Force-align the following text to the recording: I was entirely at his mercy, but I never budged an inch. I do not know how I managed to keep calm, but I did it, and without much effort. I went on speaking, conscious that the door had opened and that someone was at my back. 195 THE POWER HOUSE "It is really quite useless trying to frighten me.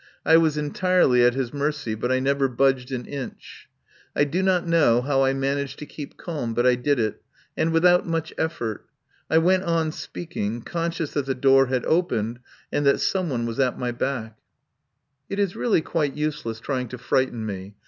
I 0.25 0.35
was 0.35 0.57
entirely 0.57 1.23
at 1.23 1.35
his 1.35 1.53
mercy, 1.53 1.93
but 1.93 2.11
I 2.11 2.17
never 2.17 2.47
budged 2.47 2.91
an 2.91 3.05
inch. 3.05 3.69
I 4.15 4.23
do 4.23 4.41
not 4.41 4.65
know 4.65 5.01
how 5.03 5.23
I 5.23 5.33
managed 5.33 5.77
to 5.77 5.85
keep 5.85 6.17
calm, 6.17 6.55
but 6.55 6.65
I 6.65 6.73
did 6.73 6.99
it, 6.99 7.21
and 7.55 7.71
without 7.71 8.07
much 8.07 8.33
effort. 8.35 8.87
I 9.29 9.37
went 9.37 9.61
on 9.61 9.91
speaking, 9.91 10.63
conscious 10.63 11.11
that 11.11 11.27
the 11.27 11.35
door 11.35 11.67
had 11.67 11.85
opened 11.85 12.39
and 12.71 12.83
that 12.87 12.99
someone 12.99 13.45
was 13.45 13.59
at 13.59 13.77
my 13.77 13.91
back. 13.91 14.39
195 15.27 15.27
THE 15.27 15.35
POWER 15.35 15.35
HOUSE 15.35 15.39
"It 15.39 15.39
is 15.39 15.55
really 15.55 15.81
quite 15.83 16.17
useless 16.17 16.59
trying 16.59 16.87
to 16.87 16.97
frighten 16.97 17.45
me. 17.45 17.75